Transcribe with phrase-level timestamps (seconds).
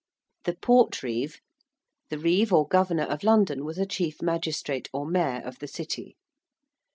[0.45, 1.39] ~The Portreeve~:
[2.09, 6.17] the reeve or governor of London was a chief magistrate or mayor of the City.